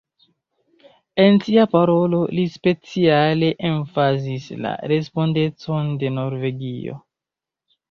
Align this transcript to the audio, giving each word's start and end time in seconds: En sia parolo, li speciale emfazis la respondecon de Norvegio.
En 1.23 1.35
sia 1.43 1.65
parolo, 1.73 2.21
li 2.37 2.45
speciale 2.55 3.51
emfazis 3.71 4.49
la 4.67 4.73
respondecon 4.95 5.95
de 6.01 6.15
Norvegio. 6.19 7.01